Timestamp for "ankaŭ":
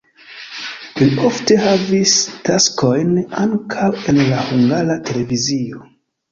3.45-3.93